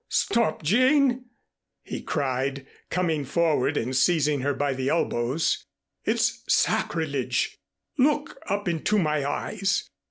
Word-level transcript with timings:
"Stop, 0.09 0.63
Jane!" 0.63 1.25
he 1.83 2.01
cried, 2.01 2.65
coming 2.89 3.23
forward 3.23 3.77
and 3.77 3.95
seizing 3.95 4.41
her 4.41 4.55
by 4.55 4.73
the 4.73 4.89
elbows. 4.89 5.63
"It's 6.05 6.41
sacrilege. 6.51 7.59
Look 7.99 8.39
up 8.47 8.67
into 8.67 8.97
my 8.97 9.23
eyes. 9.23 9.91